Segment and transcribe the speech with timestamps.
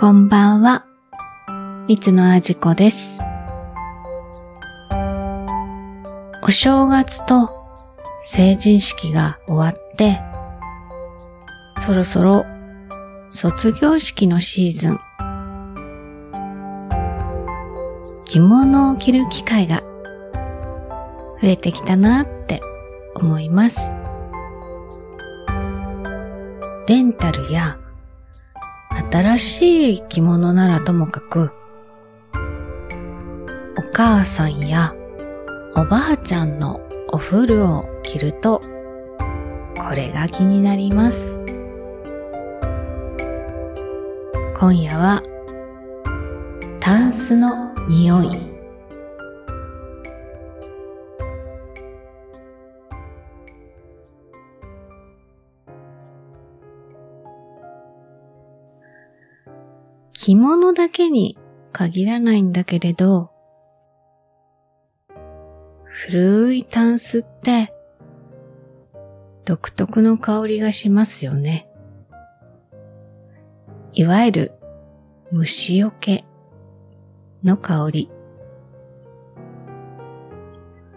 [0.00, 0.86] こんばんは。
[1.86, 3.20] 三つのあじこです。
[6.42, 7.50] お正月と
[8.24, 10.18] 成人式が終わって、
[11.80, 12.46] そろそろ
[13.30, 15.00] 卒業式のシーズン。
[18.24, 19.82] 着物を着る機会が
[21.42, 22.62] 増えてきたなって
[23.16, 23.78] 思います。
[26.88, 27.78] レンタルや
[29.12, 31.50] 新しい着物ならともかく、
[33.76, 34.94] お母さんや
[35.74, 38.62] おばあちゃんのお古を着ると、
[39.76, 41.44] これが気になります。
[44.56, 45.22] 今夜は、
[46.78, 48.49] タンスの匂い。
[60.22, 61.38] 着物だけに
[61.72, 63.30] 限らないんだけれど、
[65.86, 67.72] 古いタンスって
[69.46, 71.70] 独特の香りがしますよね。
[73.94, 74.52] いわゆる
[75.32, 76.26] 虫よけ
[77.42, 78.10] の香り。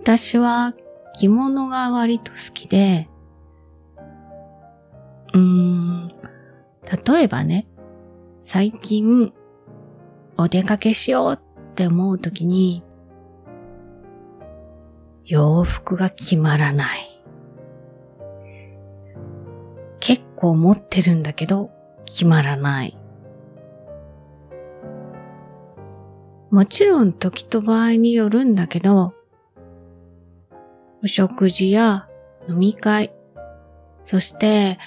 [0.00, 0.74] 私は
[1.14, 3.08] 着物が割と好きで、
[5.32, 6.08] うーん、
[7.06, 7.68] 例えばね、
[8.46, 9.32] 最近
[10.36, 12.84] お出かけしようって思うときに
[15.24, 17.22] 洋服が決まらない。
[19.98, 21.70] 結構持ってるんだけど
[22.04, 22.98] 決まらない。
[26.50, 29.14] もちろん時と場合によるんだけど、
[31.02, 32.10] お食事や
[32.46, 33.10] 飲み会、
[34.02, 34.78] そして、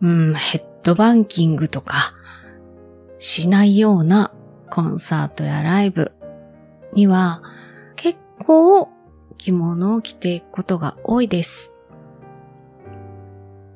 [0.00, 2.14] うん、ヘッドバンキングとか、
[3.18, 4.32] しないような
[4.70, 6.12] コンサートやライブ
[6.92, 7.42] には
[7.96, 8.88] 結構
[9.36, 11.76] 着物を着ていくことが多いです。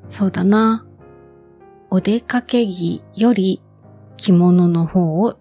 [0.06, 0.86] そうだな。
[1.90, 3.62] お出かけ着より
[4.16, 5.38] 着物の方を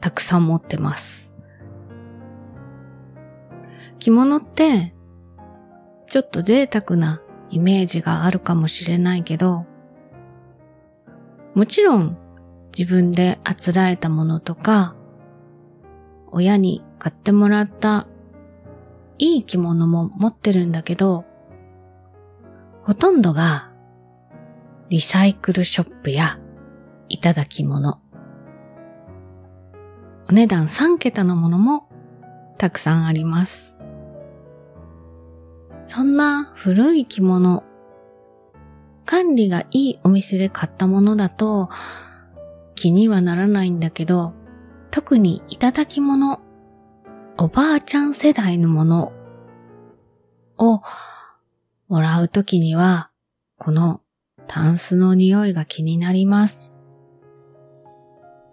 [0.00, 1.34] たくさん持ってます。
[3.98, 4.94] 着物って
[6.06, 9.66] ちょっと贅沢なイメージがあるかもしれないけど、
[11.54, 12.16] もちろん
[12.76, 14.96] 自分であつらえたものとか、
[16.30, 18.06] 親に買ってもらった
[19.18, 21.24] いい着物も持ってるんだけど、
[22.84, 23.70] ほとんどが
[24.88, 26.38] リサイクルショップや
[27.08, 28.00] いただき物。
[30.28, 31.88] お値段3桁のものも
[32.56, 33.76] たくさんあります。
[35.86, 37.64] そんな古い着物、
[39.04, 41.68] 管理がいいお店で買ったものだと
[42.80, 44.32] 気にはならないんだけど、
[44.90, 46.40] 特にいただき物、
[47.36, 49.12] おばあちゃん世代のもの
[50.56, 50.80] を
[51.88, 53.10] もらうときには、
[53.58, 54.00] この
[54.46, 56.78] タンスの匂いが気になります。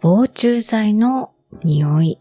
[0.02, 1.32] 防虫剤の
[1.64, 2.20] 匂い。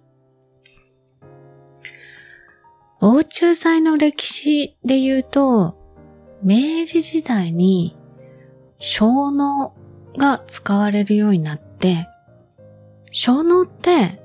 [3.00, 5.77] 防虫剤の歴史で言うと、
[6.41, 7.97] 明治時代に
[8.78, 9.75] 小脳
[10.16, 11.66] が使われるようになって、
[13.10, 14.22] 小脳って、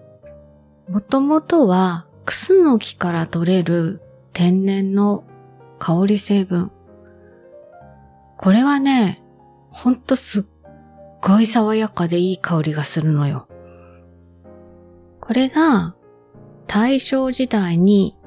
[0.89, 4.01] もともとはクスノキから取れる
[4.34, 5.23] 天然の
[5.79, 6.72] 香り成分。
[8.38, 9.23] これはね、
[9.69, 10.44] ほんとすっ
[11.22, 13.47] ごい爽やかでいい香りがするのよ。
[15.19, 15.95] これが
[16.67, 18.17] 大正時代に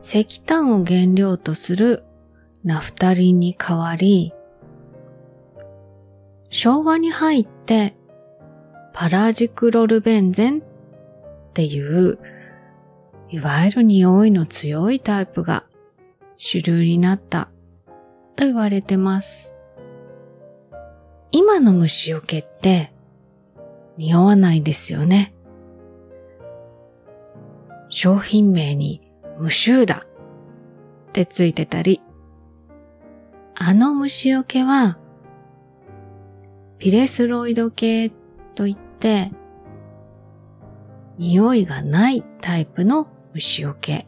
[0.00, 2.04] 石炭を原料とする
[2.64, 4.32] ナフタリンに変わり、
[6.48, 7.96] 昭和に入って
[8.92, 10.62] パラジクロルベンゼンっ
[11.54, 12.18] ていう、
[13.28, 15.64] いわゆる匂いの強いタイプが
[16.36, 17.50] 主流になった
[18.36, 19.54] と言われてます。
[21.32, 22.92] 今の虫除けって
[23.96, 25.32] 匂わないですよね。
[27.88, 30.06] 商品名に無臭だ
[31.08, 32.00] ってついてたり、
[33.54, 34.98] あの虫除けは
[36.78, 38.10] ピレスロイド系
[38.54, 39.32] といって、
[41.18, 44.06] 匂いがないタイプの虫除け。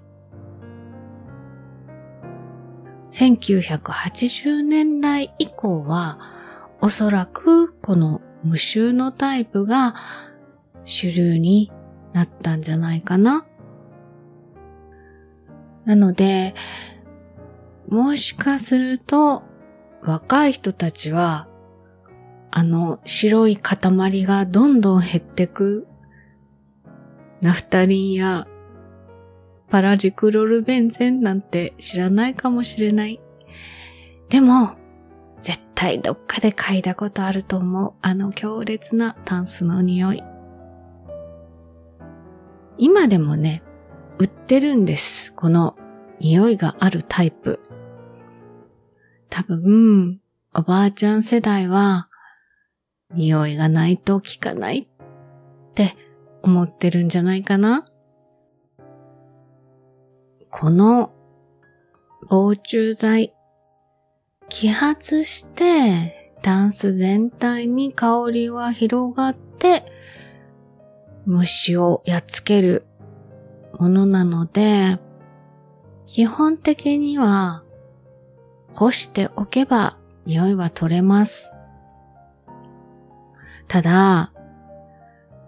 [3.10, 6.18] 1980年代以降は、
[6.80, 9.94] おそらくこの無臭のタイプが
[10.84, 11.70] 主流に
[12.12, 13.46] なったんじゃないかな。
[15.84, 16.54] なので、
[17.88, 19.42] もしかすると
[20.02, 21.48] 若い人たちは
[22.54, 25.88] あの白い塊がどんどん減ってく。
[27.40, 28.46] ナフタリンや
[29.70, 33.20] パラジクロルベンゼンなんて知らないかもしれない。
[34.28, 34.74] でも、
[35.40, 37.94] 絶対どっかで嗅いだことあると思う。
[38.02, 40.22] あの強烈なタンスの匂い。
[42.76, 43.62] 今でもね、
[44.18, 45.32] 売ってるんです。
[45.32, 45.74] この
[46.20, 47.60] 匂いがあるタイプ。
[49.30, 50.20] 多分、
[50.54, 52.10] おばあちゃん世代は、
[53.14, 54.86] 匂いがないと効かないっ
[55.74, 55.94] て
[56.42, 57.84] 思ってるんじゃないかな？
[60.50, 61.12] この
[62.28, 63.34] 防虫剤、
[64.48, 69.84] 揮発してダンス全体に香りは広がって、
[71.24, 72.86] 虫をやっつける
[73.78, 74.98] ものなので、
[76.06, 77.62] 基本的には
[78.74, 81.58] 干しておけば匂いは取れます。
[83.72, 84.34] ただ、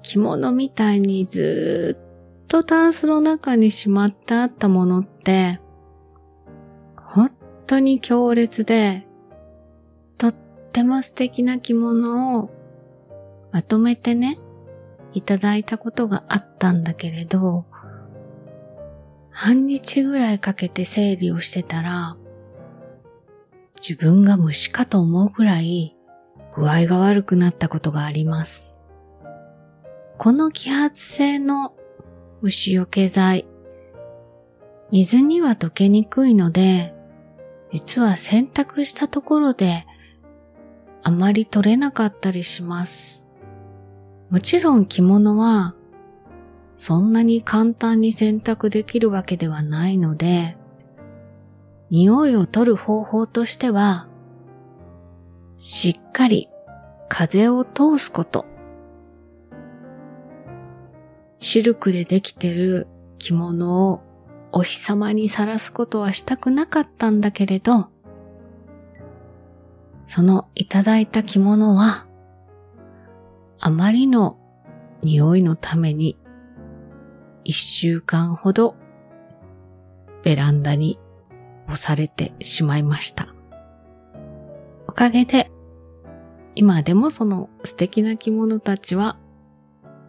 [0.00, 1.99] 着物みたいにず
[2.43, 5.61] っとタンスの中にしまってあったものって、
[6.97, 7.31] 本
[7.67, 9.06] 当に強烈で、
[10.17, 10.35] とっ
[10.73, 12.50] ても素敵な着物を
[13.53, 14.38] まとめてね、
[15.12, 17.67] いただいたことがあったんだけれど、
[19.29, 22.17] 半日ぐらいかけて整理をしてたら、
[23.87, 25.94] 自分が虫かと思うぐらい
[26.56, 28.79] 具合が悪くなったことがあります。
[30.19, 31.75] この揮発性の
[32.41, 33.47] 虫除け剤、
[34.91, 36.95] 水には溶けにくいので、
[37.71, 39.85] 実は洗濯したところで
[41.03, 43.27] あまり取れなかったりします。
[44.31, 45.75] もちろん着物は
[46.77, 50.56] そんなに簡単に洗濯できるわけではないので、
[51.91, 54.09] 匂いを取る方法としては、
[55.67, 56.51] しっかり
[57.09, 58.45] 風を通すこと。
[61.39, 62.87] シルクでできてる
[63.19, 64.03] 着物を
[64.53, 67.89] お日様にさらすことはしたくなかったんだけれど、
[70.05, 72.07] そのいただいた着物は、
[73.59, 74.39] あまりの
[75.01, 76.19] 匂いのために、
[77.43, 78.77] 一週間ほど
[80.23, 80.99] ベランダに
[81.67, 83.29] 干されてしまいました。
[84.87, 85.51] おかげで、
[86.55, 89.19] 今でもその素敵な着物たちは、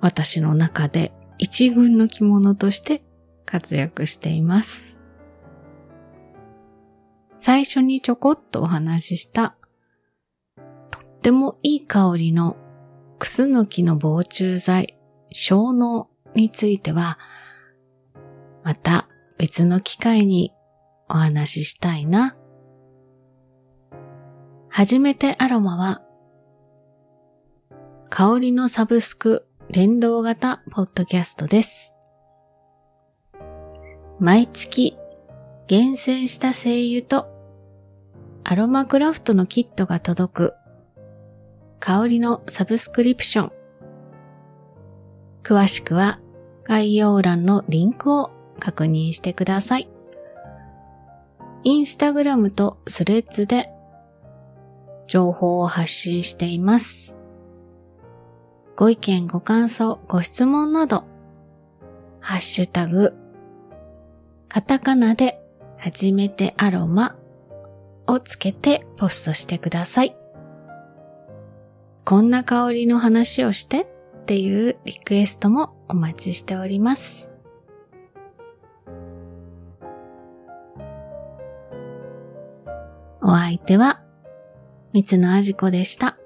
[0.02, 3.04] 私の中で一軍の着物として
[3.46, 5.00] 活躍しています。
[7.40, 9.56] 最初にちょこっとお話しした、
[10.92, 12.58] とってもいい香りの
[13.20, 14.98] クスノキの防虫剤、
[15.32, 17.18] 小脳については、
[18.64, 19.08] また
[19.38, 20.54] 別の機会に
[21.10, 22.36] お話ししたいな。
[24.70, 26.05] 初めてアロマは、
[28.18, 31.94] 香りのサブスク連動型ポッドキャストです。
[34.22, 34.98] 毎月
[35.68, 37.28] 厳選した精油と
[38.46, 40.54] アロマクラフトのキットが届く
[41.82, 43.52] 香りのサブスクリプション。
[45.44, 46.22] 詳しくは
[46.64, 49.90] 概要欄のリンクを確認してください。
[51.64, 53.70] インスタグラムとスレッズで
[55.06, 57.15] 情報を発信しています。
[58.76, 61.06] ご意見、ご感想、ご質問など、
[62.20, 63.14] ハッシュタグ、
[64.50, 65.42] カタカナで
[65.78, 67.16] 初めてアロマ
[68.06, 70.18] をつけてポストしてください。
[72.04, 77.32] こんな香りの話をしてっていうリクエストもお待ちしております。
[83.22, 84.02] お相手は、
[84.92, 86.18] 三つのあじこでした。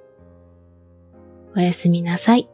[1.55, 2.47] おやすみなさい。